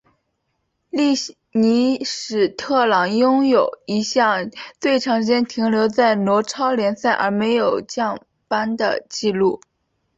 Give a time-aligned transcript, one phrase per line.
[0.89, 1.13] 利
[1.51, 9.61] 尼史特朗拥有一项最长时间停留于挪超联赛而没有降班的纪录。